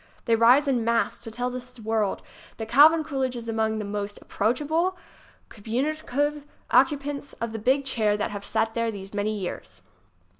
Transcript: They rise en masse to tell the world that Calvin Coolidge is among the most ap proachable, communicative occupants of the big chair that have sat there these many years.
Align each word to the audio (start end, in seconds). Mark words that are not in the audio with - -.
They 0.25 0.35
rise 0.35 0.67
en 0.67 0.83
masse 0.83 1.19
to 1.19 1.29
tell 1.29 1.51
the 1.51 1.79
world 1.83 2.23
that 2.57 2.67
Calvin 2.67 3.03
Coolidge 3.03 3.35
is 3.35 3.47
among 3.47 3.77
the 3.77 3.85
most 3.85 4.17
ap 4.19 4.29
proachable, 4.29 4.95
communicative 5.49 6.43
occupants 6.71 7.33
of 7.33 7.51
the 7.51 7.59
big 7.59 7.85
chair 7.85 8.17
that 8.17 8.31
have 8.31 8.43
sat 8.43 8.73
there 8.73 8.89
these 8.89 9.13
many 9.13 9.37
years. 9.37 9.83